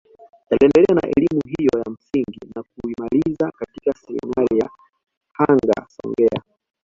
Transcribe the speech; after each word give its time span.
Aliendelea 0.49 0.93
na 0.95 1.07
elimu 1.17 1.41
hiyo 1.57 1.69
ya 1.79 1.91
msingi 1.91 2.39
na 2.55 2.63
kuimaliza 2.63 3.51
katika 3.51 3.93
seminari 3.93 4.59
ya 4.59 4.69
Hanga 5.33 5.87
Songea 5.87 6.41